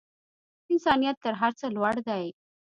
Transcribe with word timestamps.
انسانیت 0.71 1.17
تر 1.23 1.33
هر 1.41 1.51
څه 1.59 1.65
لوړ 1.75 1.95
دی. 2.07 2.25